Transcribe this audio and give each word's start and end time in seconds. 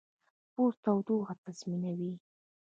پوست 0.53 0.79
تودوخه 0.83 1.35
تنظیموي. 1.43 2.13